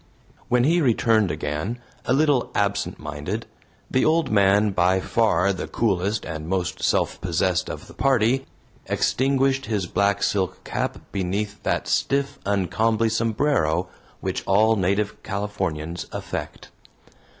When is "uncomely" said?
12.47-13.09